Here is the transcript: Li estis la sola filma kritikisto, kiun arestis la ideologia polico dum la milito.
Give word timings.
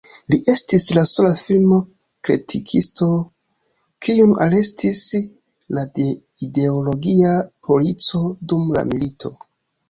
Li 0.33 0.37
estis 0.51 0.83
la 0.97 1.01
sola 1.07 1.29
filma 1.39 1.77
kritikisto, 2.29 3.09
kiun 4.07 4.33
arestis 4.47 5.03
la 5.79 5.85
ideologia 6.47 7.37
polico 7.69 8.25
dum 8.55 8.67
la 8.81 8.85
milito. 8.91 9.33